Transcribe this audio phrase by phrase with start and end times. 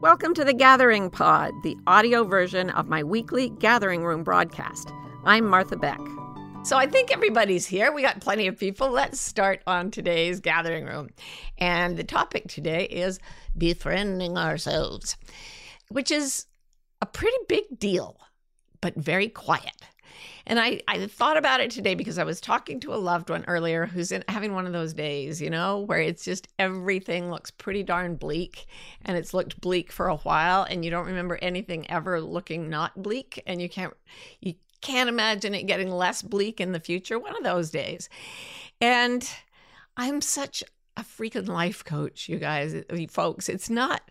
[0.00, 4.92] Welcome to the Gathering Pod, the audio version of my weekly Gathering Room broadcast.
[5.24, 5.98] I'm Martha Beck.
[6.62, 7.90] So I think everybody's here.
[7.90, 8.90] We got plenty of people.
[8.90, 11.08] Let's start on today's gathering room.
[11.58, 13.18] And the topic today is
[13.56, 15.16] befriending ourselves,
[15.88, 16.46] which is
[17.02, 18.20] a pretty big deal,
[18.80, 19.82] but very quiet.
[20.46, 23.44] And I, I thought about it today because I was talking to a loved one
[23.46, 27.50] earlier who's in, having one of those days, you know, where it's just everything looks
[27.50, 28.66] pretty darn bleak
[29.04, 33.02] and it's looked bleak for a while and you don't remember anything ever looking not
[33.02, 33.94] bleak and you can't
[34.40, 37.18] you can't imagine it getting less bleak in the future.
[37.18, 38.08] One of those days.
[38.80, 39.28] And
[39.96, 40.62] I'm such
[40.96, 43.48] a freaking life coach, you guys, you folks.
[43.48, 44.02] It's not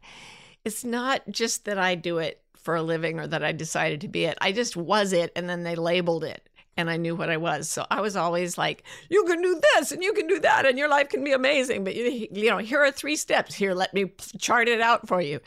[0.65, 4.07] it's not just that I do it for a living or that I decided to
[4.07, 4.37] be it.
[4.41, 6.47] I just was it and then they labeled it
[6.77, 7.67] and I knew what I was.
[7.67, 10.77] So I was always like, you can do this and you can do that and
[10.77, 11.83] your life can be amazing.
[11.83, 13.55] But you, you know, here are three steps.
[13.55, 15.39] Here, let me chart it out for you.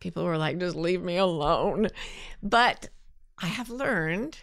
[0.00, 1.88] People were like, just leave me alone.
[2.42, 2.90] But
[3.38, 4.38] I have learned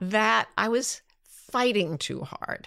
[0.00, 2.66] that I was fighting too hard.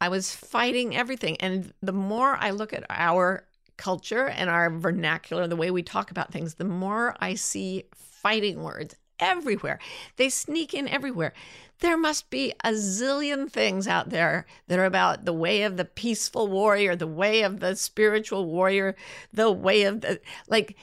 [0.00, 1.36] I was fighting everything.
[1.40, 6.10] And the more I look at our culture and our vernacular, the way we talk
[6.10, 9.78] about things, the more I see fighting words everywhere.
[10.16, 11.32] They sneak in everywhere.
[11.80, 15.84] There must be a zillion things out there that are about the way of the
[15.84, 18.96] peaceful warrior, the way of the spiritual warrior,
[19.32, 20.76] the way of the like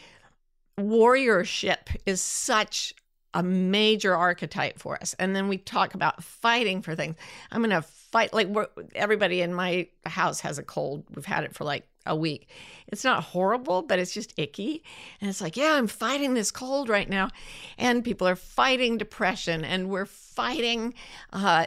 [0.78, 2.94] warriorship is such
[3.34, 5.16] a major archetype for us.
[5.18, 7.16] And then we talk about fighting for things.
[7.52, 8.50] I'm going to fight like
[8.94, 11.06] everybody in my house has a cold.
[11.16, 12.50] We've had it for like a week.
[12.88, 14.84] It's not horrible, but it's just icky.
[15.20, 17.30] And it's like, yeah, I'm fighting this cold right now.
[17.78, 20.94] And people are fighting depression and we're fighting.
[21.32, 21.66] Uh,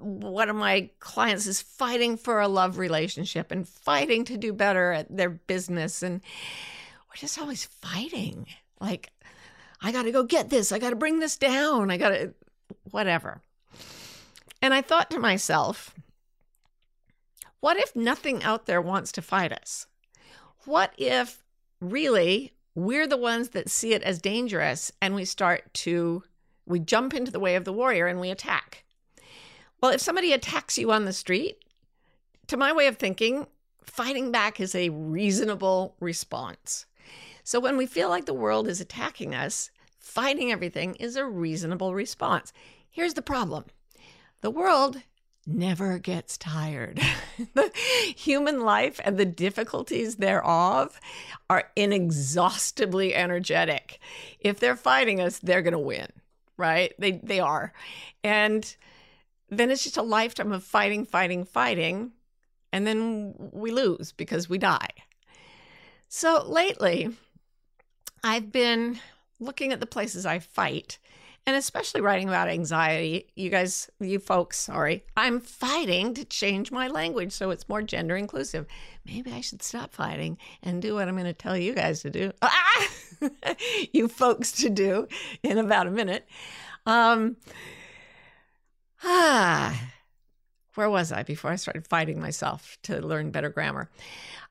[0.00, 4.92] one of my clients is fighting for a love relationship and fighting to do better
[4.92, 6.02] at their business.
[6.02, 6.20] And
[7.08, 8.46] we're just always fighting.
[8.80, 9.10] Like,
[9.80, 10.72] I got to go get this.
[10.72, 11.90] I got to bring this down.
[11.90, 12.34] I got to,
[12.90, 13.40] whatever.
[14.62, 15.94] And I thought to myself,
[17.60, 19.86] what if nothing out there wants to fight us?
[20.64, 21.42] What if
[21.80, 26.22] really we're the ones that see it as dangerous and we start to,
[26.66, 28.84] we jump into the way of the warrior and we attack?
[29.80, 31.64] Well, if somebody attacks you on the street,
[32.48, 33.46] to my way of thinking,
[33.82, 36.86] fighting back is a reasonable response.
[37.44, 41.94] So when we feel like the world is attacking us, fighting everything is a reasonable
[41.94, 42.52] response.
[42.90, 43.64] Here's the problem
[44.40, 45.02] the world
[45.50, 47.00] never gets tired.
[47.54, 47.72] The
[48.16, 51.00] human life and the difficulties thereof
[51.48, 53.98] are inexhaustibly energetic.
[54.40, 56.08] If they're fighting us, they're going to win,
[56.58, 56.92] right?
[56.98, 57.72] They they are.
[58.22, 58.76] And
[59.48, 62.12] then it's just a lifetime of fighting, fighting, fighting,
[62.72, 64.90] and then we lose because we die.
[66.10, 67.08] So lately,
[68.22, 69.00] I've been
[69.38, 70.98] looking at the places I fight
[71.46, 73.26] and especially writing about anxiety.
[73.34, 78.16] You guys, you folks, sorry, I'm fighting to change my language so it's more gender
[78.16, 78.66] inclusive.
[79.06, 82.10] Maybe I should stop fighting and do what I'm going to tell you guys to
[82.10, 82.32] do.
[82.42, 82.88] Ah!
[83.92, 85.08] you folks to do
[85.42, 86.28] in about a minute.
[86.86, 87.36] Um,
[89.02, 89.78] ah,
[90.74, 93.90] where was I before I started fighting myself to learn better grammar?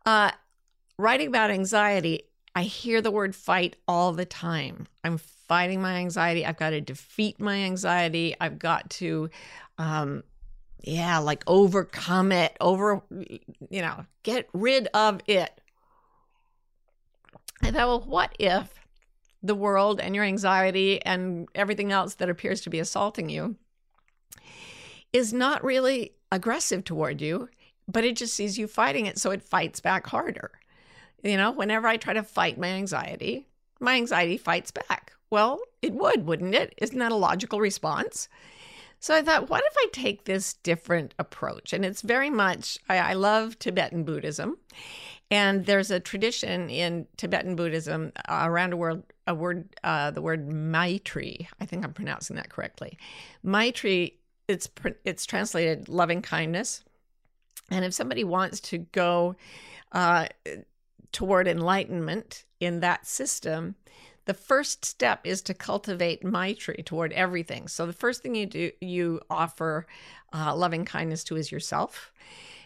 [0.05, 0.31] Uh,
[0.97, 2.23] writing about anxiety
[2.55, 4.88] I hear the word fight all the time.
[5.03, 5.17] I'm
[5.49, 6.45] fighting my anxiety.
[6.45, 8.35] I've got to defeat my anxiety.
[8.39, 9.29] I've got to,
[9.77, 10.23] um,
[10.81, 15.59] yeah, like overcome it, over, you know, get rid of it.
[17.61, 18.73] I thought, well, what if
[19.43, 23.55] the world and your anxiety and everything else that appears to be assaulting you
[25.11, 27.49] is not really aggressive toward you,
[27.87, 30.51] but it just sees you fighting it, so it fights back harder.
[31.23, 33.47] You know, whenever I try to fight my anxiety,
[33.79, 35.13] my anxiety fights back.
[35.29, 36.73] Well, it would, wouldn't it?
[36.78, 38.28] Isn't that a logical response?
[39.00, 41.72] So I thought, what if I take this different approach?
[41.72, 44.57] And it's very much, I, I love Tibetan Buddhism.
[45.31, 50.22] And there's a tradition in Tibetan Buddhism uh, around a word, a word, uh, the
[50.22, 51.47] word Maitri.
[51.61, 52.97] I think I'm pronouncing that correctly.
[53.43, 54.16] Maitri,
[54.47, 54.67] it's
[55.05, 56.84] it's translated loving kindness.
[57.70, 59.35] And if somebody wants to go
[59.91, 60.26] uh,
[61.11, 63.76] toward enlightenment in that system,
[64.29, 67.67] the first step is to cultivate maitri toward everything.
[67.67, 69.87] So the first thing you do, you offer
[70.31, 72.11] uh, loving kindness to is yourself.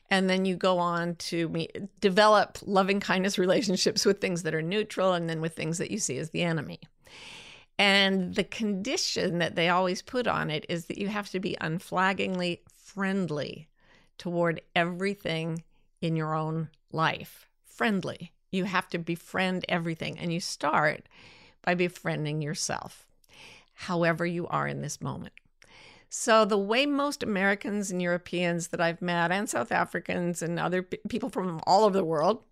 [0.09, 1.71] And then you go on to meet,
[2.01, 5.99] develop loving kindness relationships with things that are neutral and then with things that you
[5.99, 6.81] see as the enemy.
[7.79, 11.55] And the condition that they always put on it is that you have to be
[11.61, 13.69] unflaggingly friendly
[14.17, 15.63] toward everything
[16.01, 18.33] in your own life friendly.
[18.51, 21.07] You have to befriend everything, and you start
[21.63, 23.07] by befriending yourself,
[23.73, 25.33] however you are in this moment.
[26.09, 30.83] So, the way most Americans and Europeans that I've met, and South Africans and other
[30.83, 32.43] p- people from all over the world,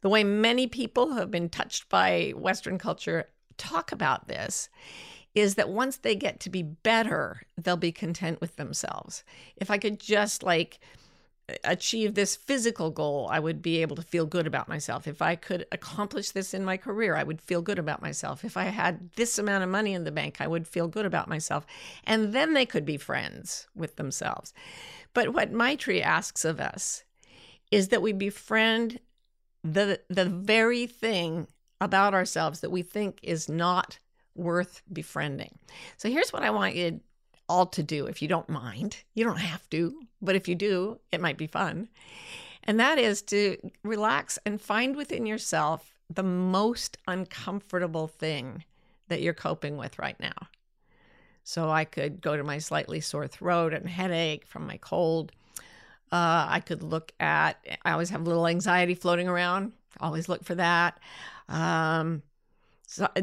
[0.00, 4.68] the way many people who have been touched by Western culture talk about this
[5.34, 9.24] is that once they get to be better, they'll be content with themselves.
[9.56, 10.80] If I could just like
[11.64, 15.06] achieve this physical goal, I would be able to feel good about myself.
[15.06, 18.44] If I could accomplish this in my career, I would feel good about myself.
[18.44, 21.28] If I had this amount of money in the bank, I would feel good about
[21.28, 21.66] myself.
[22.04, 24.52] And then they could be friends with themselves.
[25.14, 27.04] But what Maitri asks of us
[27.70, 29.00] is that we befriend
[29.62, 31.46] the the very thing
[31.80, 33.98] about ourselves that we think is not
[34.34, 35.58] worth befriending.
[35.96, 37.00] So here's what I want you
[37.50, 38.96] all to do if you don't mind.
[39.14, 41.88] You don't have to, but if you do, it might be fun.
[42.62, 48.64] And that is to relax and find within yourself the most uncomfortable thing
[49.08, 50.48] that you're coping with right now.
[51.42, 55.32] So I could go to my slightly sore throat and headache from my cold.
[56.12, 57.54] Uh, I could look at,
[57.84, 59.72] I always have a little anxiety floating around.
[59.98, 61.00] Always look for that.
[61.48, 62.22] Um,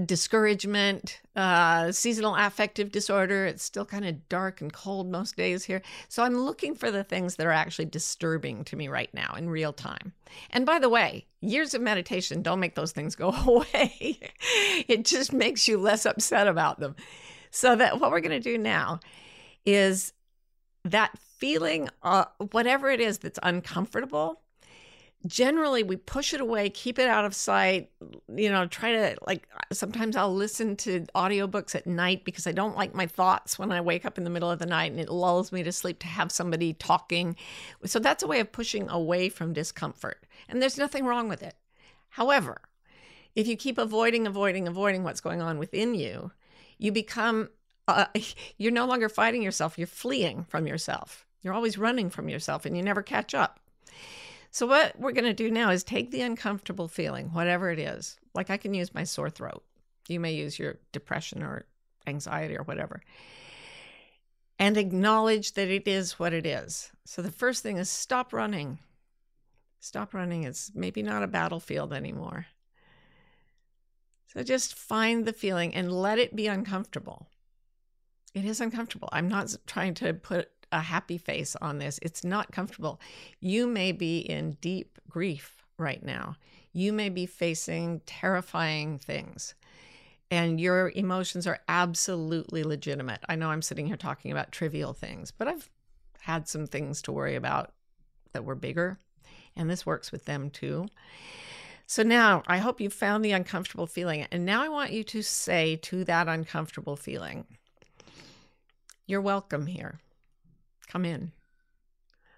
[0.06, 3.46] discouragement, uh, seasonal affective disorder.
[3.46, 5.81] It's still kind of dark and cold most days here.
[6.08, 9.50] So I'm looking for the things that are actually disturbing to me right now in
[9.50, 10.14] real time.
[10.52, 14.19] And by the way, years of meditation don't make those things go away.
[14.88, 16.96] it just makes you less upset about them.
[17.52, 19.00] So that what we're going to do now
[19.66, 20.13] is
[20.86, 24.42] that feeling, uh, whatever it is that's uncomfortable,
[25.25, 27.90] generally we push it away keep it out of sight
[28.36, 32.78] you know try to like sometimes i'll listen to audiobooks at night because i don't
[32.78, 35.10] like my thoughts when i wake up in the middle of the night and it
[35.10, 37.36] lulls me to sleep to have somebody talking.
[37.86, 41.56] So that's a way of pushing away from discomfort and there's nothing wrong with it.
[42.10, 42.62] However
[43.36, 46.31] if you keep avoiding avoiding avoiding what's going on within you
[46.78, 47.50] you become
[47.88, 48.06] uh,
[48.58, 49.78] you're no longer fighting yourself.
[49.78, 51.25] You're fleeing from yourself.
[51.42, 53.60] You're always running from yourself and you never catch up
[54.52, 58.18] so, what we're going to do now is take the uncomfortable feeling, whatever it is.
[58.34, 59.64] Like I can use my sore throat.
[60.08, 61.66] You may use your depression or
[62.06, 63.02] anxiety or whatever.
[64.60, 66.92] And acknowledge that it is what it is.
[67.06, 68.80] So, the first thing is stop running.
[69.80, 70.44] Stop running.
[70.44, 72.48] It's maybe not a battlefield anymore.
[74.28, 77.28] So, just find the feeling and let it be uncomfortable.
[78.34, 79.10] It is uncomfortable.
[79.12, 82.00] I'm not trying to put a happy face on this.
[82.01, 83.00] It's not comfortable.
[83.39, 86.38] You may be in deep grief right now.
[86.74, 89.56] You may be facing terrifying things,
[90.29, 93.21] and your emotions are absolutely legitimate.
[93.27, 95.69] I know I'm sitting here talking about trivial things, but I've
[96.19, 97.74] had some things to worry about
[98.33, 99.00] that were bigger,
[99.56, 100.88] and this works with them too.
[101.88, 104.27] So now I hope you found the uncomfortable feeling.
[104.29, 107.45] And now I want you to say to that uncomfortable feeling,
[109.06, 110.00] You're welcome here.
[110.88, 111.31] Come in.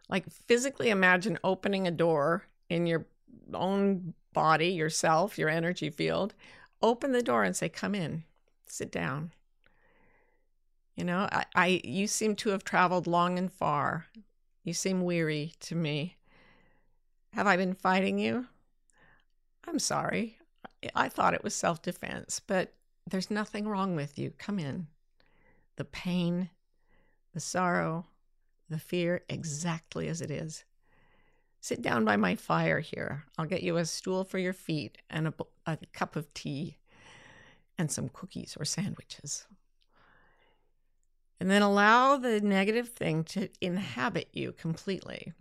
[0.09, 3.05] Like physically imagine opening a door in your
[3.53, 6.33] own body, yourself, your energy field.
[6.81, 8.23] Open the door and say, Come in,
[8.65, 9.31] sit down.
[10.95, 14.07] You know, I, I you seem to have traveled long and far.
[14.63, 16.17] You seem weary to me.
[17.33, 18.47] Have I been fighting you?
[19.67, 20.37] I'm sorry.
[20.95, 22.73] I thought it was self defense, but
[23.07, 24.33] there's nothing wrong with you.
[24.37, 24.87] Come in.
[25.75, 26.49] The pain,
[27.33, 28.05] the sorrow,
[28.69, 30.63] the fear exactly as it is.
[31.61, 33.25] Sit down by my fire here.
[33.37, 35.33] I'll get you a stool for your feet and a,
[35.65, 36.77] a cup of tea
[37.77, 39.45] and some cookies or sandwiches.
[41.39, 45.33] And then allow the negative thing to inhabit you completely.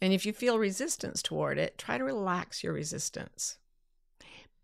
[0.00, 3.58] And if you feel resistance toward it, try to relax your resistance.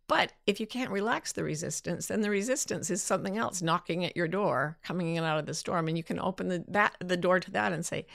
[0.08, 4.16] But if you can't relax the resistance, then the resistance is something else knocking at
[4.16, 7.16] your door, coming in out of the storm, and you can open the that the
[7.16, 8.06] door to that and say,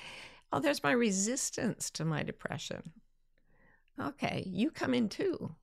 [0.51, 2.93] "Oh, there's my resistance to my depression."
[3.99, 5.55] Okay, you come in too.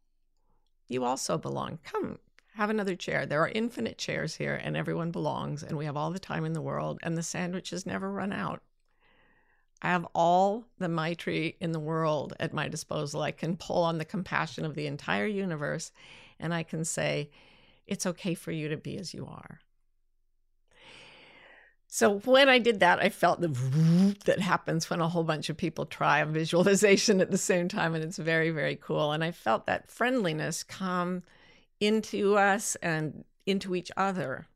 [0.89, 1.79] You also belong.
[1.85, 2.19] Come,
[2.55, 3.27] have another chair.
[3.27, 6.53] There are infinite chairs here, and everyone belongs, and we have all the time in
[6.53, 8.63] the world, and the sandwiches never run out.
[9.85, 13.21] I have all the Maitri in the world at my disposal.
[13.21, 15.93] I can pull on the compassion of the entire universe
[16.41, 17.31] and I can say,
[17.87, 19.61] it's okay for you to be as you are.
[21.87, 25.59] So when I did that, I felt the that happens when a whole bunch of
[25.59, 29.13] people try a visualization at the same time, and it's very, very cool.
[29.13, 31.23] And I felt that friendliness come
[31.79, 34.47] into us and into each other.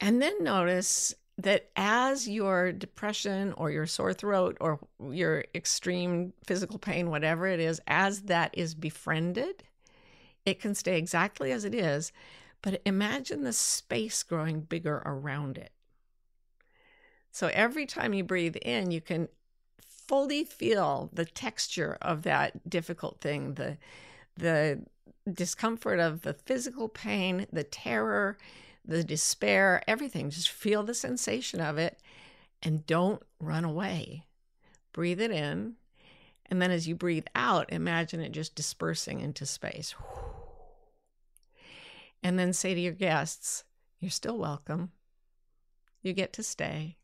[0.00, 4.78] And then notice that as your depression or your sore throat or
[5.10, 9.62] your extreme physical pain, whatever it is, as that is befriended,
[10.44, 12.12] it can stay exactly as it is.
[12.62, 15.72] But imagine the space growing bigger around it.
[17.32, 19.28] So every time you breathe in, you can
[19.80, 23.78] fully feel the texture of that difficult thing, the
[24.36, 24.82] the
[25.30, 28.38] discomfort of the physical pain, the terror,
[28.84, 30.30] the despair, everything.
[30.30, 31.98] Just feel the sensation of it
[32.62, 34.24] and don't run away.
[34.92, 35.74] Breathe it in.
[36.46, 39.94] And then as you breathe out, imagine it just dispersing into space.
[42.24, 43.64] And then say to your guests,
[43.98, 44.92] You're still welcome.
[46.02, 46.96] You get to stay.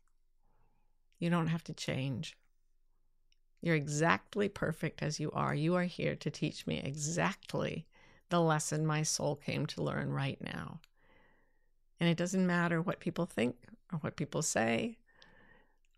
[1.19, 2.37] You don't have to change.
[3.61, 5.53] You're exactly perfect as you are.
[5.53, 7.85] You are here to teach me exactly
[8.29, 10.79] the lesson my soul came to learn right now.
[11.99, 13.55] And it doesn't matter what people think
[13.91, 14.97] or what people say.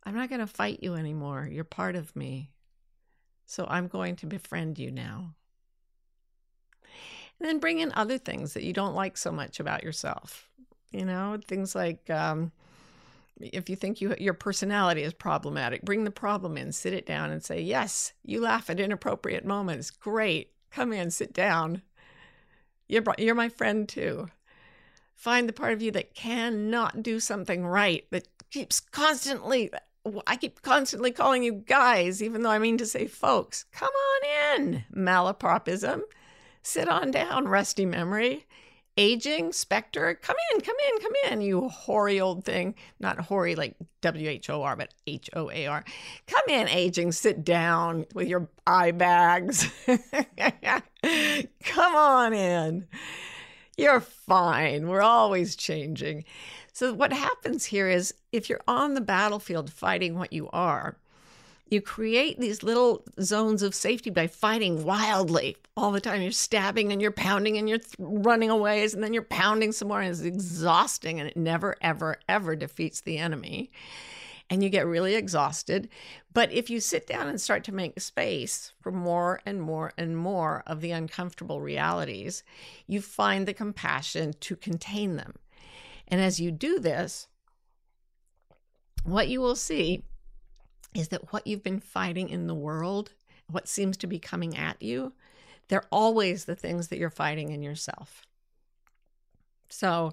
[0.04, 1.48] I'm not going to fight you anymore.
[1.52, 2.52] You're part of me.
[3.46, 5.36] So I'm going to befriend you now.
[7.40, 10.50] And then bring in other things that you don't like so much about yourself.
[10.92, 12.52] You know, things like um,
[13.40, 17.32] if you think you, your personality is problematic, bring the problem in, sit it down
[17.32, 19.90] and say, Yes, you laugh at inappropriate moments.
[19.90, 20.52] Great.
[20.72, 21.82] Come in, sit down.
[22.88, 24.28] You're, you're my friend too.
[25.22, 29.70] Find the part of you that cannot do something right, that keeps constantly,
[30.26, 33.66] I keep constantly calling you guys, even though I mean to say folks.
[33.72, 36.02] Come on in, malapropism.
[36.64, 38.48] Sit on down, rusty memory.
[38.98, 42.74] Aging, specter, come in, come in, come in, you hoary old thing.
[43.00, 45.86] Not hoary like W H O R, but H O A R.
[46.26, 49.72] Come in, aging, sit down with your eye bags.
[51.64, 52.88] come on in.
[53.82, 54.88] You're fine.
[54.88, 56.24] We're always changing.
[56.72, 60.98] So, what happens here is if you're on the battlefield fighting what you are,
[61.68, 66.22] you create these little zones of safety by fighting wildly all the time.
[66.22, 70.02] You're stabbing and you're pounding and you're running away, and then you're pounding some more,
[70.02, 73.72] and it's exhausting, and it never, ever, ever defeats the enemy
[74.52, 75.88] and you get really exhausted.
[76.34, 80.18] But if you sit down and start to make space for more and more and
[80.18, 82.44] more of the uncomfortable realities,
[82.86, 85.36] you find the compassion to contain them.
[86.10, 87.30] And as you do this,
[89.06, 90.04] what you will see
[90.94, 93.14] is that what you've been fighting in the world,
[93.50, 95.14] what seems to be coming at you,
[95.70, 98.26] they're always the things that you're fighting in yourself.
[99.70, 100.12] So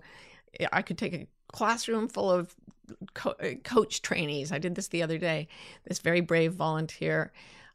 [0.73, 2.54] I could take a classroom full of
[3.14, 4.52] co- uh, coach trainees.
[4.52, 5.49] I did this the other day.
[5.87, 7.33] This very brave volunteer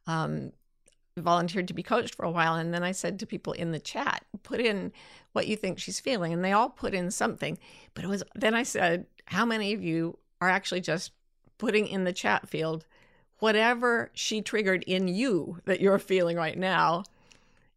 [0.08, 0.52] um,
[1.18, 2.56] volunteered to be coached for a while.
[2.56, 4.92] And then I said to people in the chat, put in
[5.34, 6.34] what you think she's feeling.
[6.34, 7.58] And they all put in something.
[7.94, 11.12] But it was, then I said, how many of you are actually just
[11.58, 12.86] putting in the chat field
[13.40, 17.04] whatever she triggered in you that you're feeling right now?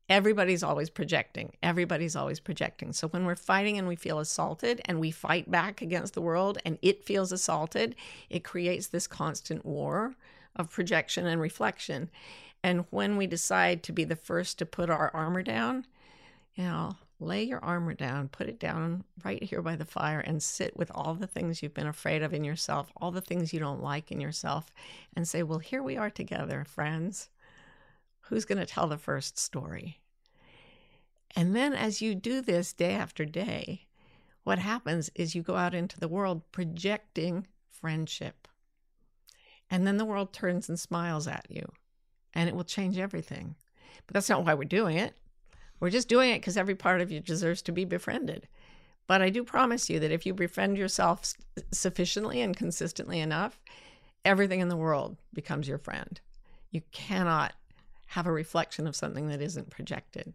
[0.09, 1.53] Everybody's always projecting.
[1.63, 2.93] Everybody's always projecting.
[2.93, 6.59] So when we're fighting and we feel assaulted and we fight back against the world
[6.65, 7.97] and it feels assaulted,
[8.31, 10.15] it creates this constant war
[10.55, 12.11] of projection and reflection.
[12.63, 15.87] And when we decide to be the first to put our armor down,
[16.55, 20.43] you know, lay your armor down, put it down right here by the fire, and
[20.43, 23.61] sit with all the things you've been afraid of in yourself, all the things you
[23.61, 24.73] don't like in yourself,
[25.15, 27.31] and say, Well, here we are together, friends
[28.29, 30.01] who's going to tell the first story?
[31.35, 33.87] And then as you do this day after day,
[34.45, 38.49] what happens is you go out into the world projecting friendship.
[39.71, 41.67] And then the world turns and smiles at you,
[42.35, 43.57] and it will change everything.
[44.07, 45.15] But that's not why we're doing it.
[45.81, 48.49] We're just doing it because every part of you deserves to be befriended.
[49.07, 51.35] But I do promise you that if you befriend yourself
[51.73, 53.61] sufficiently and consistently enough,
[54.25, 56.21] everything in the world becomes your friend.
[56.71, 57.55] You cannot
[58.07, 60.35] have a reflection of something that isn't projected.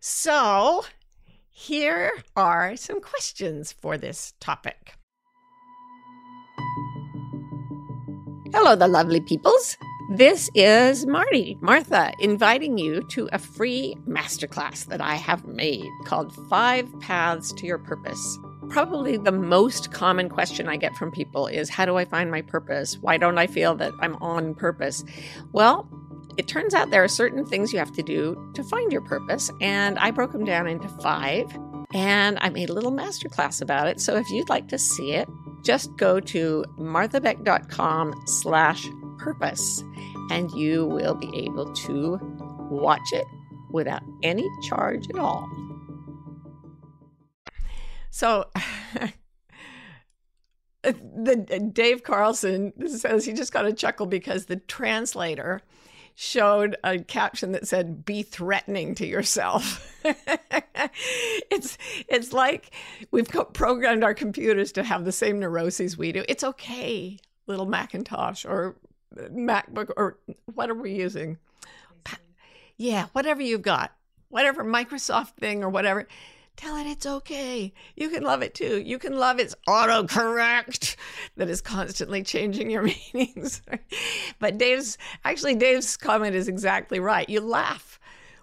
[0.00, 0.84] So,
[1.50, 4.94] here are some questions for this topic.
[8.52, 9.76] Hello, the lovely peoples.
[10.10, 16.32] This is Marty, Martha, inviting you to a free masterclass that I have made called
[16.48, 18.38] Five Paths to Your Purpose.
[18.68, 22.42] Probably the most common question I get from people is How do I find my
[22.42, 22.98] purpose?
[23.00, 25.04] Why don't I feel that I'm on purpose?
[25.52, 25.88] Well,
[26.36, 29.50] it turns out there are certain things you have to do to find your purpose,
[29.60, 31.46] and I broke them down into five,
[31.94, 34.00] and I made a little masterclass about it.
[34.00, 35.28] So if you'd like to see it,
[35.64, 38.86] just go to marthabeck.com slash
[39.18, 39.82] purpose,
[40.30, 42.18] and you will be able to
[42.70, 43.26] watch it
[43.70, 45.48] without any charge at all.
[48.10, 48.50] So
[50.82, 55.60] the uh, Dave Carlson says he just got a chuckle because the translator
[56.18, 59.92] showed a caption that said be threatening to yourself.
[61.50, 62.72] It's it's like
[63.10, 66.24] we've programmed our computers to have the same neuroses we do.
[66.28, 68.76] It's okay little macintosh or
[69.18, 70.18] uh, macbook or
[70.54, 71.38] what are we using?
[72.76, 73.92] Yeah whatever you've got
[74.28, 76.06] whatever microsoft thing or whatever
[76.56, 77.72] tell it it's okay.
[77.94, 78.78] You can love it too.
[78.78, 80.96] You can love its autocorrect
[81.36, 82.82] that is constantly changing your
[83.14, 83.62] meanings.
[84.38, 87.28] but Dave's actually Dave's comment is exactly right.
[87.28, 88.00] You laugh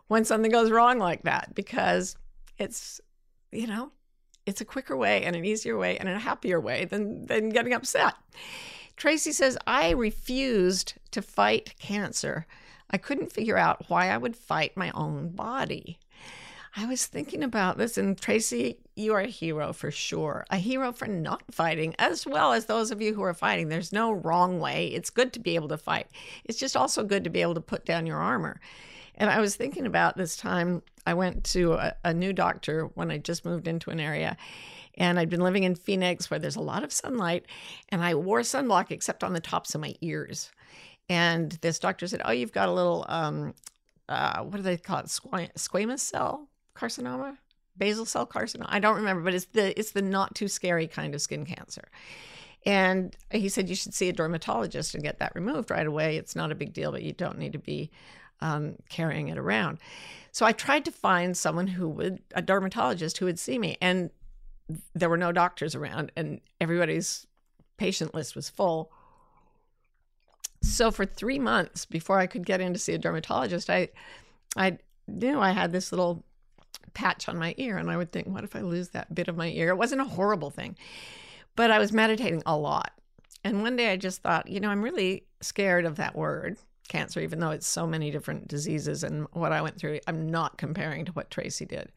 [0.08, 2.15] when something goes wrong like that because
[2.58, 3.01] it's
[3.51, 3.91] you know,
[4.46, 7.74] it's a quicker way and an easier way and a happier way than than getting
[7.74, 8.15] upset.
[8.96, 12.46] Tracy says, I refused to fight cancer.
[12.89, 16.00] I couldn't figure out why I would fight my own body.
[16.75, 20.44] I was thinking about this, and Tracy, you are a hero for sure.
[20.50, 23.70] A hero for not fighting, as well as those of you who are fighting.
[23.70, 24.88] There's no wrong way.
[24.88, 26.08] It's good to be able to fight.
[26.46, 28.60] It's just also good to be able to put down your armor.
[29.13, 33.12] And I was thinking about this time I went to a, a new doctor when
[33.12, 34.36] I just moved into an area.
[34.96, 37.46] And I'd been living in Phoenix where there's a lot of sunlight,
[37.89, 40.51] and I wore sunblock except on the tops of my ears.
[41.08, 43.53] And this doctor said, Oh, you've got a little, um,
[44.10, 45.06] uh, what do they call it?
[45.06, 47.38] squamous cell carcinoma,
[47.77, 48.65] basal cell carcinoma.
[48.68, 51.84] I don't remember, but it's the it's the not too scary kind of skin cancer.
[52.65, 56.18] And he said you should see a dermatologist and get that removed right away.
[56.18, 57.92] It's not a big deal, but you don't need to be
[58.39, 59.80] um, carrying it around.
[60.32, 64.10] So I tried to find someone who would, a dermatologist who would see me, and
[64.96, 67.27] there were no doctors around, and everybody's
[67.77, 68.92] patient list was full.
[70.62, 73.89] So for three months before I could get in to see a dermatologist, I,
[74.56, 74.77] I
[75.08, 76.24] knew I had this little
[76.94, 77.78] patch on my ear.
[77.78, 79.70] And I would think, what if I lose that bit of my ear?
[79.70, 80.75] It wasn't a horrible thing,
[81.56, 82.92] but I was meditating a lot.
[83.44, 87.20] And one day I just thought, you know, I'm really scared of that word, cancer,
[87.20, 90.00] even though it's so many different diseases and what I went through.
[90.08, 91.92] I'm not comparing to what Tracy did.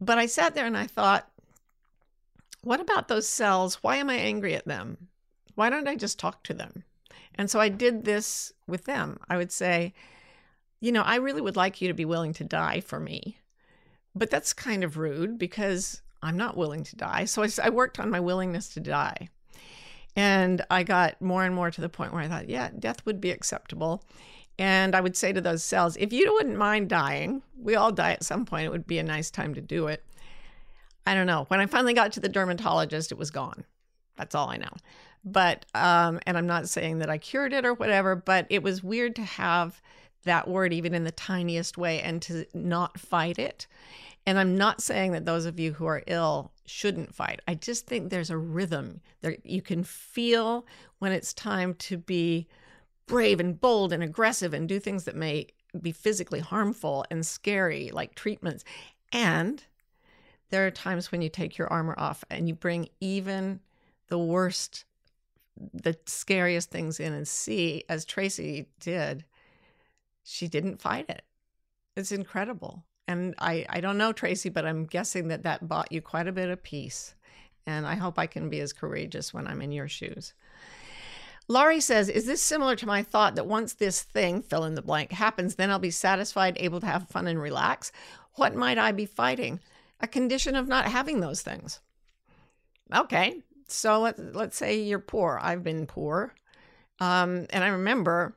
[0.00, 1.28] But I sat there and I thought,
[2.62, 3.76] what about those cells?
[3.82, 5.08] Why am I angry at them?
[5.54, 6.84] Why don't I just talk to them?
[7.34, 9.18] And so I did this with them.
[9.28, 9.94] I would say,
[10.80, 13.38] you know, I really would like you to be willing to die for me.
[14.14, 17.24] But that's kind of rude because I'm not willing to die.
[17.24, 19.28] So I, I worked on my willingness to die.
[20.16, 23.20] And I got more and more to the point where I thought, yeah, death would
[23.20, 24.02] be acceptable.
[24.58, 28.12] And I would say to those cells, if you wouldn't mind dying, we all die
[28.12, 28.66] at some point.
[28.66, 30.02] It would be a nice time to do it.
[31.06, 31.44] I don't know.
[31.46, 33.64] When I finally got to the dermatologist, it was gone.
[34.16, 34.72] That's all I know.
[35.24, 38.82] But, um, and I'm not saying that I cured it or whatever, but it was
[38.82, 39.80] weird to have
[40.28, 43.66] that word even in the tiniest way and to not fight it.
[44.26, 47.40] And I'm not saying that those of you who are ill shouldn't fight.
[47.48, 50.66] I just think there's a rhythm that You can feel
[50.98, 52.46] when it's time to be
[53.06, 55.46] brave and bold and aggressive and do things that may
[55.80, 58.64] be physically harmful and scary, like treatments.
[59.12, 59.64] And
[60.50, 63.60] there are times when you take your armor off and you bring even
[64.08, 64.84] the worst,
[65.72, 69.24] the scariest things in and see, as Tracy did,
[70.28, 71.22] she didn't fight it.
[71.96, 72.84] It's incredible.
[73.06, 76.32] And I, I don't know, Tracy, but I'm guessing that that bought you quite a
[76.32, 77.14] bit of peace.
[77.66, 80.34] And I hope I can be as courageous when I'm in your shoes.
[81.48, 84.82] Laurie says, Is this similar to my thought that once this thing, fill in the
[84.82, 87.90] blank, happens, then I'll be satisfied, able to have fun and relax?
[88.34, 89.60] What might I be fighting?
[90.00, 91.80] A condition of not having those things.
[92.94, 95.40] Okay, so let, let's say you're poor.
[95.42, 96.34] I've been poor.
[97.00, 98.36] Um, and I remember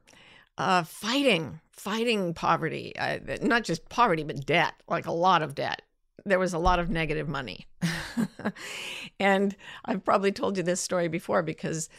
[0.57, 5.81] uh, fighting fighting poverty, uh, not just poverty, but debt, like a lot of debt.
[6.25, 7.65] There was a lot of negative money.
[9.19, 11.89] and I've probably told you this story before because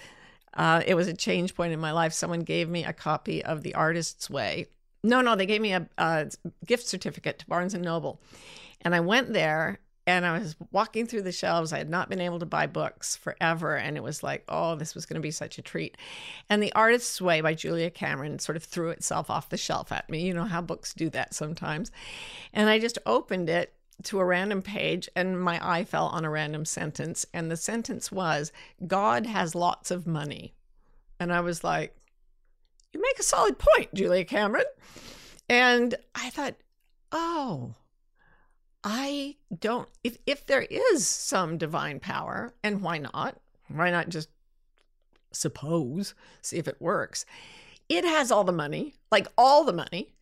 [0.55, 2.13] uh, it was a change point in my life.
[2.13, 4.67] Someone gave me a copy of The Artist's Way.
[5.03, 6.31] No, no, they gave me a, a
[6.65, 8.21] gift certificate to Barnes and Noble.
[8.83, 11.73] And I went there and I was walking through the shelves.
[11.73, 13.77] I had not been able to buy books forever.
[13.77, 15.97] And it was like, oh, this was going to be such a treat.
[16.49, 20.11] And The Artist's Way by Julia Cameron sort of threw itself off the shelf at
[20.11, 20.23] me.
[20.23, 21.93] You know how books do that sometimes.
[22.53, 26.31] And I just opened it to a random page and my eye fell on a
[26.31, 27.25] random sentence.
[27.33, 28.51] And the sentence was,
[28.85, 30.55] God has lots of money.
[31.21, 31.97] And I was like,
[32.93, 34.65] you make a solid point, Julia Cameron.
[35.49, 36.57] And I thought,
[37.13, 37.75] oh,
[38.85, 43.37] I don't if if there is some divine power, and why not?
[43.69, 44.29] Why not just
[45.33, 47.25] suppose, see if it works?
[47.89, 50.15] It has all the money, like all the money.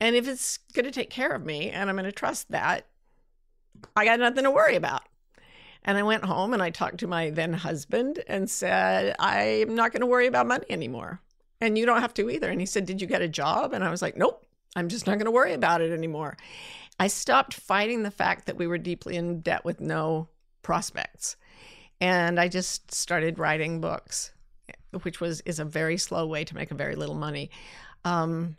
[0.00, 2.86] And if it's going to take care of me and I'm going to trust that,
[3.96, 5.02] I got nothing to worry about.
[5.82, 9.92] And I went home and I talked to my then husband and said, I'm not
[9.92, 11.20] going to worry about money anymore.
[11.60, 12.50] And you don't have to either.
[12.50, 13.72] And he said, Did you get a job?
[13.72, 16.36] And I was like, Nope, I'm just not going to worry about it anymore.
[16.98, 20.28] I stopped fighting the fact that we were deeply in debt with no
[20.62, 21.36] prospects.
[22.00, 24.32] And I just started writing books,
[25.02, 27.50] which was is a very slow way to make a very little money.
[28.04, 28.56] Um,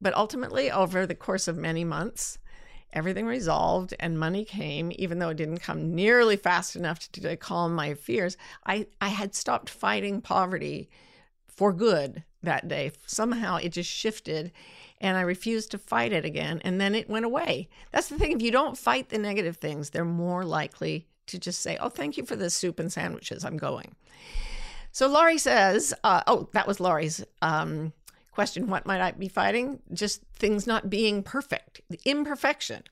[0.00, 2.38] but ultimately, over the course of many months,
[2.92, 7.36] everything resolved and money came, even though it didn't come nearly fast enough to, to
[7.36, 8.36] calm my fears.
[8.64, 10.88] I, I had stopped fighting poverty
[11.46, 12.92] for good that day.
[13.06, 14.52] Somehow it just shifted
[15.00, 16.60] and I refused to fight it again.
[16.64, 17.68] And then it went away.
[17.92, 18.32] That's the thing.
[18.32, 22.16] If you don't fight the negative things, they're more likely to just say, oh, thank
[22.16, 23.44] you for the soup and sandwiches.
[23.44, 23.94] I'm going.
[24.92, 27.92] So Laurie says, uh, oh, that was Laurie's um,
[28.32, 28.68] question.
[28.68, 29.80] What might I be fighting?
[29.92, 32.82] Just things not being perfect, the imperfection.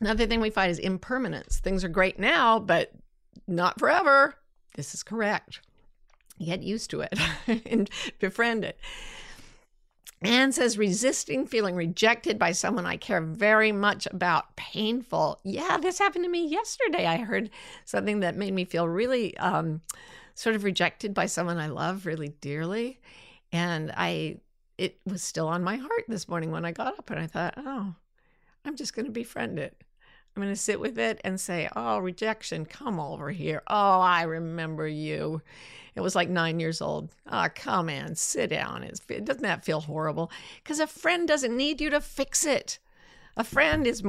[0.00, 1.60] Another thing we fight is impermanence.
[1.60, 2.92] Things are great now, but
[3.46, 4.34] not forever.
[4.74, 5.60] This is correct.
[6.44, 7.18] Get used to it
[7.66, 8.78] and befriend it.
[10.22, 15.38] Anne says, resisting feeling rejected by someone I care very much about, painful.
[15.44, 17.06] Yeah, this happened to me yesterday.
[17.06, 17.50] I heard
[17.84, 19.82] something that made me feel really um,
[20.34, 23.00] sort of rejected by someone I love really dearly.
[23.52, 24.38] And I,
[24.78, 27.54] it was still on my heart this morning when I got up and I thought,
[27.58, 27.94] oh,
[28.64, 29.83] I'm just going to befriend it.
[30.36, 33.62] I'm going to sit with it and say, oh, rejection, come over here.
[33.68, 35.42] Oh, I remember you.
[35.94, 37.10] It was like nine years old.
[37.30, 38.82] Oh, come on, sit down.
[38.82, 40.32] It's, doesn't that feel horrible?
[40.62, 42.80] Because a friend doesn't need you to fix it.
[43.36, 44.02] A friend is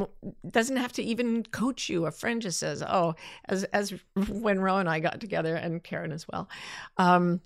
[0.47, 2.05] doesn't have to even coach you.
[2.05, 3.91] A friend just says, "Oh," as as
[4.29, 6.47] when Ro and I got together, and Karen as well.
[6.97, 7.41] Um,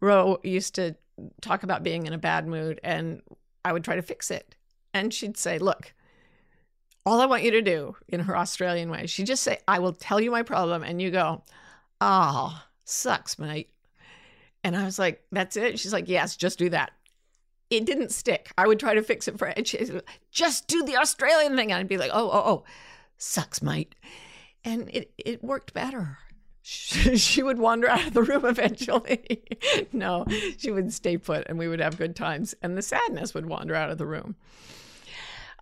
[0.00, 0.94] Ro used to
[1.40, 3.20] talk about being in a bad mood, and
[3.64, 4.54] I would try to fix it,
[4.92, 5.92] and she'd say, "Look."
[7.06, 9.92] All I want you to do in her Australian way, she just say, I will
[9.92, 10.82] tell you my problem.
[10.82, 11.42] And you go,
[12.00, 13.70] Oh, sucks, mate.
[14.62, 15.78] And I was like, that's it?
[15.78, 16.92] She's like, yes, just do that.
[17.70, 18.50] It didn't stick.
[18.56, 21.70] I would try to fix it for said, just do the Australian thing.
[21.70, 22.64] And I'd be like, oh, oh, oh,
[23.18, 23.94] sucks, mate.
[24.64, 26.18] And it, it worked better.
[26.64, 29.42] She would wander out of the room eventually.
[29.92, 30.24] no,
[30.56, 32.54] she would stay put and we would have good times.
[32.62, 34.34] And the sadness would wander out of the room.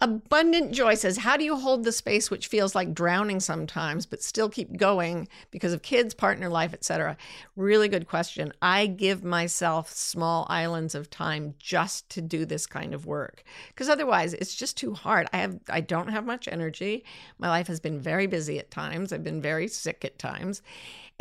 [0.03, 4.21] Abundant Joy says, How do you hold the space which feels like drowning sometimes, but
[4.21, 7.17] still keep going because of kids, partner life, etc.?
[7.55, 8.53] Really good question.
[8.61, 13.89] I give myself small islands of time just to do this kind of work because
[13.89, 15.29] otherwise it's just too hard.
[15.33, 17.05] I have I don't have much energy.
[17.39, 19.13] My life has been very busy at times.
[19.13, 20.63] I've been very sick at times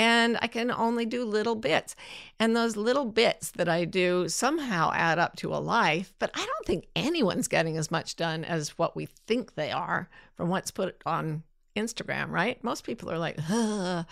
[0.02, 1.96] and I can only do little bits.
[2.40, 6.44] And those little bits that I do somehow add up to a life, but I
[6.44, 10.72] don't think anyone's getting as much done as what we think they are from what's
[10.72, 11.44] put on
[11.76, 12.64] Instagram, right?
[12.64, 14.04] Most people are like, Ugh.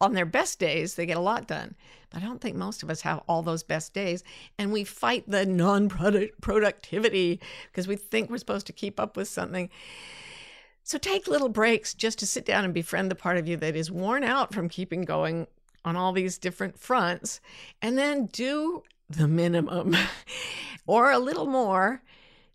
[0.00, 1.74] on their best days, they get a lot done.
[2.10, 4.22] But I don't think most of us have all those best days.
[4.56, 7.40] And we fight the non productivity
[7.72, 9.68] because we think we're supposed to keep up with something.
[10.88, 13.76] So take little breaks just to sit down and befriend the part of you that
[13.76, 15.46] is worn out from keeping going
[15.84, 17.42] on all these different fronts,
[17.82, 19.94] and then do the minimum
[20.86, 22.02] or a little more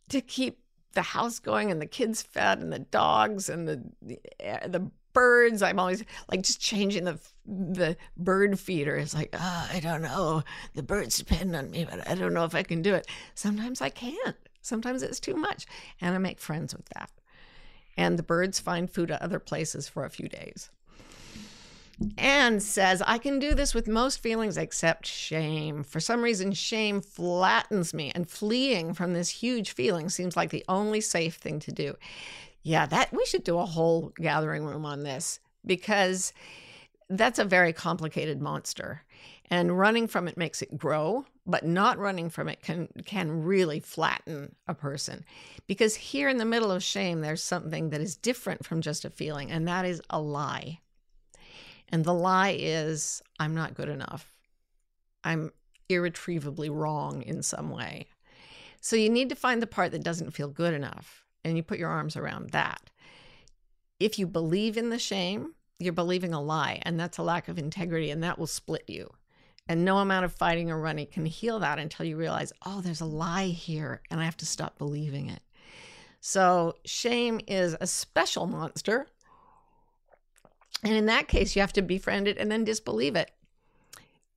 [0.10, 0.58] to keep
[0.94, 4.80] the house going and the kids fed and the dogs and the the, eh,
[5.14, 5.62] birds.
[5.62, 8.96] I'm always like just changing the the bird feeder.
[8.96, 10.42] It's like, oh, I don't know.
[10.74, 13.06] The birds depend on me, but I don't know if I can do it.
[13.36, 14.38] Sometimes I can't.
[14.64, 15.68] Sometimes it's too much,
[16.02, 17.12] and I make friends with that
[17.98, 20.70] and the birds find food at other places for a few days.
[22.18, 25.84] Anne says, I can do this with most feelings except shame.
[25.84, 30.66] For some reason, shame flattens me, and fleeing from this huge feeling seems like the
[30.68, 31.96] only safe thing to do.
[32.64, 36.34] Yeah, that we should do a whole gathering room on this because
[37.10, 39.04] that's a very complicated monster.
[39.50, 43.80] And running from it makes it grow, but not running from it can can really
[43.80, 45.26] flatten a person.
[45.68, 49.10] Because here in the middle of shame there's something that is different from just a
[49.10, 50.80] feeling, and that is a lie.
[51.90, 54.34] And the lie is I'm not good enough.
[55.24, 55.52] I'm
[55.90, 58.08] irretrievably wrong in some way.
[58.82, 61.80] So you need to find the part that doesn't feel good enough and you put
[61.80, 62.90] your arms around that.
[64.00, 67.58] If you believe in the shame, you're believing a lie, and that's a lack of
[67.58, 69.10] integrity, and that will split you.
[69.68, 73.02] And no amount of fighting or running can heal that until you realize, oh, there's
[73.02, 75.42] a lie here, and I have to stop believing it.
[76.20, 79.08] So, shame is a special monster.
[80.84, 83.32] And in that case, you have to befriend it and then disbelieve it.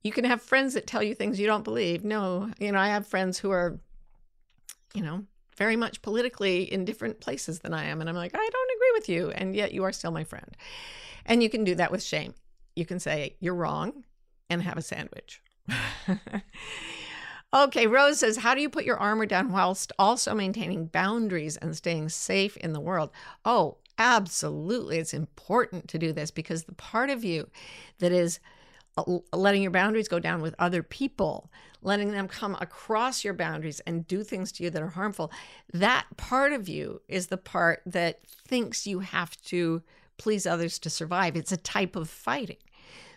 [0.01, 2.05] You can have friends that tell you things you don't believe.
[2.05, 3.79] No, you know, I have friends who are,
[4.93, 5.25] you know,
[5.57, 7.99] very much politically in different places than I am.
[7.99, 9.31] And I'm like, I don't agree with you.
[9.31, 10.55] And yet you are still my friend.
[11.25, 12.33] And you can do that with shame.
[12.75, 14.05] You can say, You're wrong,
[14.49, 15.41] and have a sandwich.
[17.53, 21.75] okay, Rose says, How do you put your armor down whilst also maintaining boundaries and
[21.75, 23.11] staying safe in the world?
[23.45, 24.97] Oh, absolutely.
[24.97, 27.49] It's important to do this because the part of you
[27.99, 28.39] that is
[28.97, 33.79] uh, letting your boundaries go down with other people, letting them come across your boundaries
[33.81, 35.31] and do things to you that are harmful,
[35.73, 39.81] that part of you is the part that thinks you have to
[40.17, 41.35] please others to survive.
[41.35, 42.57] It's a type of fighting.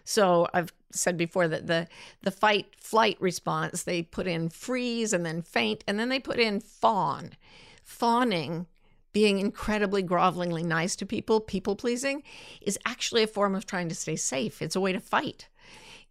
[0.04, 1.86] So I've said before that the
[2.22, 6.38] the fight flight response they put in freeze and then faint and then they put
[6.38, 7.32] in fawn.
[7.84, 8.66] Fawning
[9.12, 12.22] being incredibly grovelingly nice to people, people pleasing,
[12.60, 14.62] is actually a form of trying to stay safe.
[14.62, 15.48] It's a way to fight.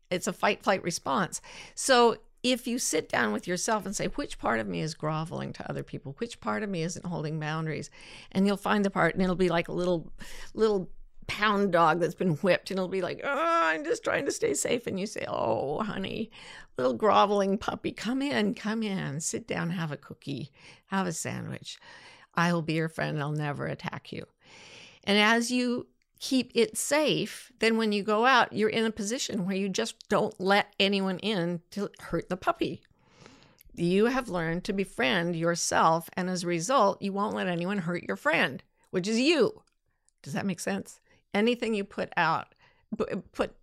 [0.10, 1.42] It's a fight flight response.
[1.76, 5.54] So if you sit down with yourself and say, which part of me is groveling
[5.54, 6.15] to other people?
[6.20, 7.89] Which part of me isn't holding boundaries?
[8.32, 10.12] And you'll find the part, and it'll be like a little,
[10.54, 10.89] little
[11.30, 14.54] pound dog that's been whipped, and it'll be like, oh, I'm just trying to stay
[14.54, 14.88] safe.
[14.88, 16.32] And you say, oh, honey,
[16.78, 20.52] little groveling puppy, come in, come in, sit down, have a cookie,
[20.88, 21.78] have a sandwich.
[22.36, 23.22] I will be your friend.
[23.22, 24.26] I'll never attack you.
[25.06, 25.88] And as you
[26.20, 29.96] keep it safe, then when you go out, you're in a position where you just
[30.10, 32.82] don't let anyone in to hurt the puppy.
[33.76, 38.04] You have learned to befriend yourself, and as a result, you won't let anyone hurt
[38.04, 39.63] your friend, which is you.
[40.22, 41.00] Does that make sense?
[41.34, 42.56] Anything you put out,
[43.00, 43.56] eh, put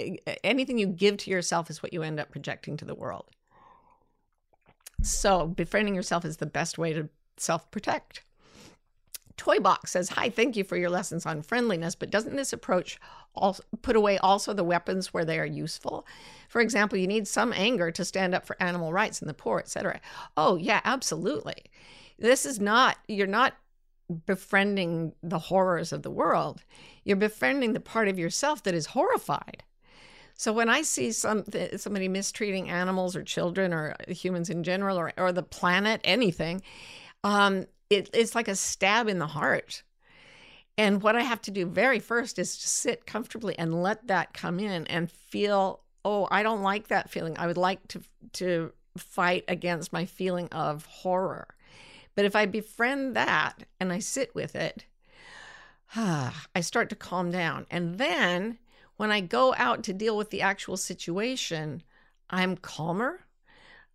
[0.00, 2.94] eh, eh, anything you give to yourself is what you end up projecting to the
[2.94, 3.26] world.
[5.02, 8.24] So, befriending yourself is the best way to self protect.
[9.38, 12.98] Toybox says, Hi, thank you for your lessons on friendliness, but doesn't this approach
[13.34, 16.06] also put away also the weapons where they are useful?
[16.48, 19.60] For example, you need some anger to stand up for animal rights and the poor,
[19.60, 20.00] etc.
[20.36, 21.62] Oh, yeah, absolutely.
[22.18, 23.54] This is not, you're not
[24.26, 26.62] befriending the horrors of the world.
[27.04, 29.62] You're befriending the part of yourself that is horrified.
[30.34, 31.44] So when I see some
[31.76, 36.62] somebody mistreating animals or children or humans in general or, or the planet, anything,
[37.24, 39.82] um, it, it's like a stab in the heart.
[40.76, 44.32] And what I have to do very first is to sit comfortably and let that
[44.32, 47.36] come in and feel, oh, I don't like that feeling.
[47.36, 48.00] I would like to
[48.34, 51.48] to fight against my feeling of horror.
[52.18, 54.86] But if I befriend that and I sit with it,
[55.94, 57.64] I start to calm down.
[57.70, 58.58] And then
[58.96, 61.84] when I go out to deal with the actual situation,
[62.28, 63.20] I'm calmer,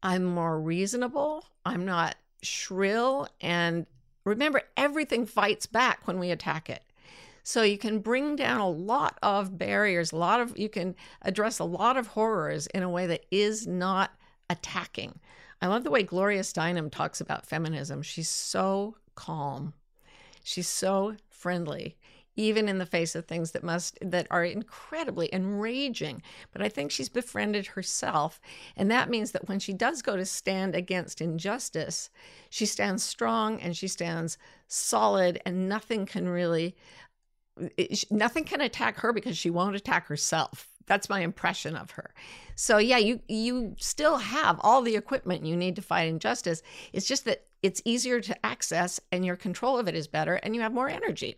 [0.01, 3.87] I'm more reasonable, I'm not shrill and
[4.23, 6.83] remember everything fights back when we attack it
[7.43, 11.59] so you can bring down a lot of barriers a lot of you can address
[11.59, 14.11] a lot of horrors in a way that is not
[14.49, 15.19] attacking
[15.63, 18.03] i love the way gloria steinem talks about feminism.
[18.03, 19.73] She's so calm.
[20.43, 21.97] She's so friendly
[22.35, 26.21] even in the face of things that must that are incredibly enraging.
[26.51, 28.41] But i think she's befriended herself
[28.75, 32.09] and that means that when she does go to stand against injustice
[32.49, 36.75] she stands strong and she stands solid and nothing can really
[38.09, 42.13] nothing can attack her because she won't attack herself that's my impression of her
[42.55, 47.07] so yeah you you still have all the equipment you need to fight injustice it's
[47.07, 50.61] just that it's easier to access and your control of it is better and you
[50.61, 51.37] have more energy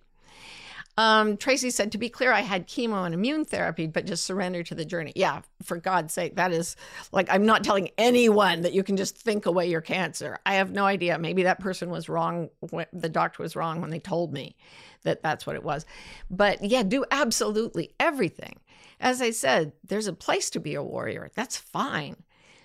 [0.97, 4.63] um, Tracy said, to be clear, I had chemo and immune therapy, but just surrender
[4.63, 5.11] to the journey.
[5.15, 6.77] Yeah, for God's sake, that is
[7.11, 10.39] like, I'm not telling anyone that you can just think away your cancer.
[10.45, 11.19] I have no idea.
[11.19, 12.49] Maybe that person was wrong.
[12.93, 14.55] The doctor was wrong when they told me
[15.03, 15.85] that that's what it was.
[16.29, 18.59] But yeah, do absolutely everything.
[18.99, 21.29] As I said, there's a place to be a warrior.
[21.35, 22.17] That's fine.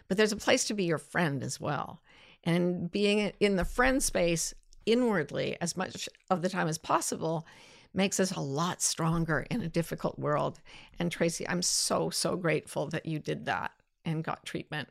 [0.08, 2.02] But there's a place to be your friend as well.
[2.44, 4.54] And being in the friend space
[4.86, 7.46] inwardly as much of the time as possible
[7.92, 10.60] makes us a lot stronger in a difficult world.
[10.98, 13.72] And Tracy, I'm so, so grateful that you did that
[14.04, 14.88] and got treatment.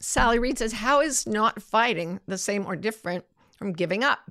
[0.00, 3.24] Sally Reed says, How is not fighting the same or different
[3.56, 4.30] from giving up?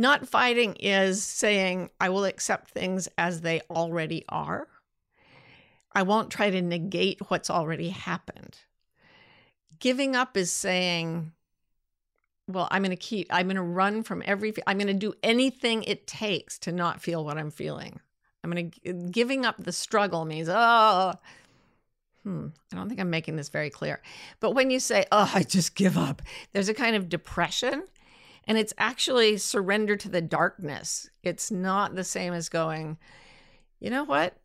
[0.00, 4.66] Not fighting is saying, I will accept things as they already are.
[5.92, 8.60] I won't try to negate what's already happened.
[9.78, 11.32] Giving up is saying,
[12.48, 15.12] well, I'm going to keep, I'm going to run from every, I'm going to do
[15.22, 18.00] anything it takes to not feel what I'm feeling.
[18.42, 21.12] I'm going to, giving up the struggle means, oh,
[22.22, 24.00] hmm, I don't think I'm making this very clear.
[24.40, 26.22] But when you say, oh, I just give up,
[26.54, 27.82] there's a kind of depression
[28.50, 31.08] and it's actually surrender to the darkness.
[31.22, 32.98] It's not the same as going,
[33.78, 34.38] you know what?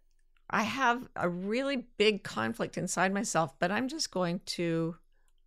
[0.47, 4.95] I have a really big conflict inside myself, but I'm just going to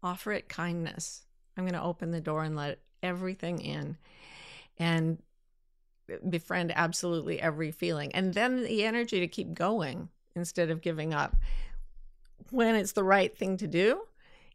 [0.03, 1.23] offer it kindness
[1.57, 3.97] I'm going to open the door and let everything in.
[4.77, 5.23] And
[6.29, 8.12] befriend absolutely every feeling.
[8.12, 11.37] And then the energy to keep going instead of giving up
[12.51, 14.01] when it's the right thing to do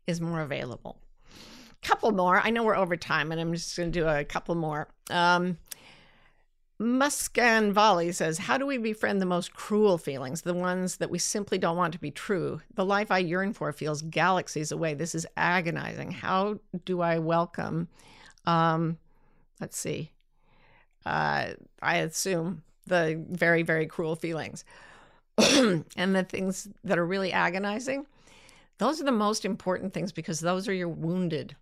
[0.07, 0.99] is more available.
[1.83, 2.39] Couple more.
[2.39, 4.87] I know we're over time, and I'm just going to do a couple more.
[5.09, 5.57] Um,
[6.79, 11.19] Muscan Volley says, How do we befriend the most cruel feelings, the ones that we
[11.19, 12.61] simply don't want to be true?
[12.73, 14.93] The life I yearn for feels galaxies away.
[14.93, 16.11] This is agonizing.
[16.11, 17.87] How do I welcome,
[18.45, 18.97] um,
[19.61, 20.11] let's see,
[21.05, 24.65] uh, I assume the very, very cruel feelings
[25.37, 28.07] and the things that are really agonizing?
[28.79, 31.55] Those are the most important things because those are your wounded.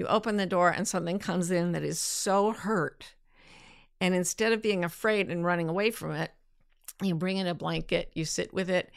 [0.00, 3.12] You open the door and something comes in that is so hurt
[4.00, 6.32] and instead of being afraid and running away from it,
[7.02, 8.90] you bring in a blanket, you sit with it,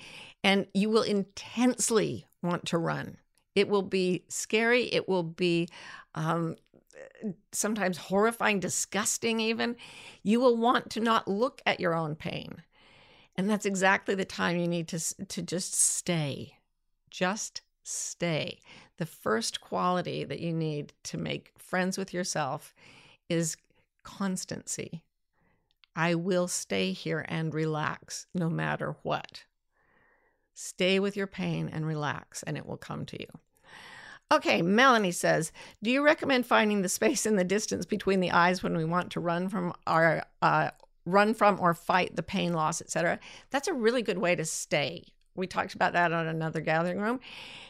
[0.45, 3.17] and you will intensely want to run.
[3.53, 4.85] It will be scary.
[4.93, 5.67] It will be
[6.15, 6.55] um,
[7.51, 9.75] sometimes horrifying, disgusting, even.
[10.23, 12.63] You will want to not look at your own pain.
[13.35, 16.59] And that's exactly the time you need to, to just stay.
[17.09, 18.59] Just stay.
[18.97, 22.73] The first quality that you need to make friends with yourself
[23.29, 23.57] is
[24.03, 25.03] constancy.
[25.95, 29.43] I will stay here and relax no matter what.
[30.53, 33.27] Stay with your pain and relax, and it will come to you.
[34.31, 35.51] Okay, Melanie says,
[35.81, 39.11] Do you recommend finding the space in the distance between the eyes when we want
[39.11, 40.71] to run from our uh,
[41.05, 43.19] run from or fight the pain loss, etc.?
[43.51, 45.12] That's a really good way to stay.
[45.35, 47.19] We talked about that on another gathering room.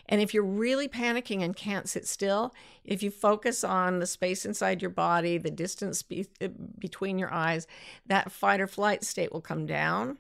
[0.10, 4.46] And if you're really panicking and can't sit still, if you focus on the space
[4.46, 7.68] inside your body, the distance be- uh, between your eyes,
[8.06, 10.18] that fight or flight state will come down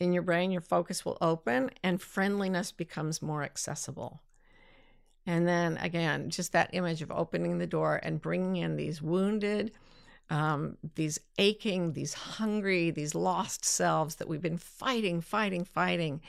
[0.00, 0.50] in your brain.
[0.50, 4.22] Your focus will open and friendliness becomes more accessible.
[5.26, 9.72] And then again, just that image of opening the door and bringing in these wounded,
[10.30, 16.22] um, these aching, these hungry, these lost selves that we've been fighting, fighting, fighting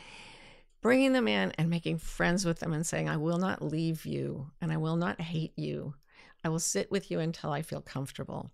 [0.83, 4.51] bringing them in and making friends with them and saying, I will not leave you
[4.61, 5.95] and I will not hate you.
[6.43, 8.51] I will sit with you until I feel comfortable.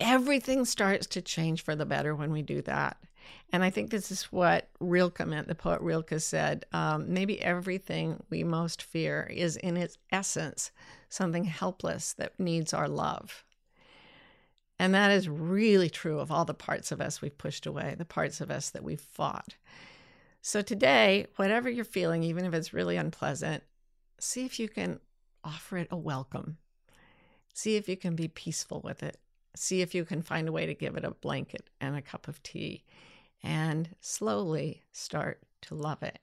[0.00, 2.96] Everything starts to change for the better when we do that.
[3.52, 5.46] And I think this is what Rilke meant.
[5.46, 10.72] The poet Rilke said, um, maybe everything we most fear is in its essence
[11.10, 13.44] something helpless that needs our love.
[14.78, 18.06] And that is really true of all the parts of us we've pushed away, the
[18.06, 19.54] parts of us that we've fought.
[20.44, 23.62] So today, whatever you're feeling, even if it's really unpleasant,
[24.18, 24.98] see if you can
[25.44, 26.58] offer it a welcome.
[27.54, 29.18] See if you can be peaceful with it.
[29.54, 32.26] See if you can find a way to give it a blanket and a cup
[32.26, 32.82] of tea
[33.44, 36.18] and slowly start to love it.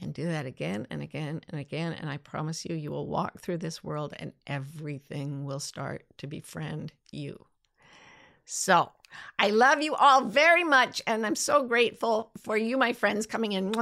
[0.00, 1.92] And do that again and again and again.
[1.92, 6.26] And I promise you, you will walk through this world and everything will start to
[6.26, 7.46] befriend you.
[8.44, 8.90] So
[9.38, 11.02] I love you all very much.
[11.06, 13.72] And I'm so grateful for you, my friends, coming in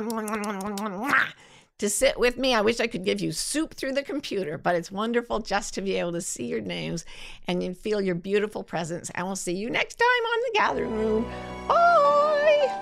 [1.78, 2.54] to sit with me.
[2.54, 5.82] I wish I could give you soup through the computer, but it's wonderful just to
[5.82, 7.04] be able to see your names
[7.48, 9.10] and feel your beautiful presence.
[9.14, 11.24] And we'll see you next time on the gathering room.
[11.66, 12.81] Bye.